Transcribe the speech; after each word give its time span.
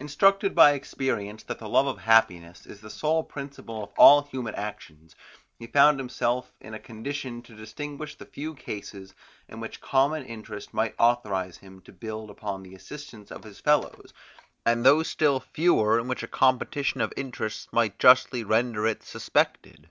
Instructed 0.00 0.56
by 0.56 0.72
experience 0.72 1.44
that 1.44 1.60
the 1.60 1.68
love 1.68 1.86
of 1.86 1.98
happiness 2.00 2.66
is 2.66 2.80
the 2.80 2.90
sole 2.90 3.22
principle 3.22 3.84
of 3.84 3.90
all 3.96 4.22
human 4.22 4.56
actions, 4.56 5.14
he 5.56 5.68
found 5.68 6.00
himself 6.00 6.50
in 6.60 6.74
a 6.74 6.80
condition 6.80 7.42
to 7.42 7.54
distinguish 7.54 8.16
the 8.16 8.26
few 8.26 8.56
cases, 8.56 9.14
in 9.46 9.60
which 9.60 9.80
common 9.80 10.24
interest 10.24 10.74
might 10.74 10.96
authorize 10.98 11.58
him 11.58 11.80
to 11.82 11.92
build 11.92 12.28
upon 12.28 12.64
the 12.64 12.74
assistance 12.74 13.30
of 13.30 13.44
his 13.44 13.60
fellows, 13.60 14.12
and 14.66 14.84
those 14.84 15.06
still 15.08 15.38
fewer, 15.38 16.00
in 16.00 16.08
which 16.08 16.24
a 16.24 16.26
competition 16.26 17.00
of 17.00 17.12
interests 17.16 17.68
might 17.70 18.00
justly 18.00 18.42
render 18.42 18.84
it 18.84 19.04
suspected. 19.04 19.88